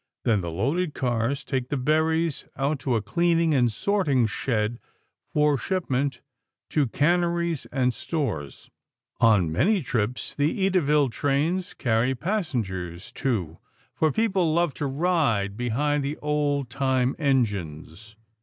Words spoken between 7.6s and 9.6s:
and stores. On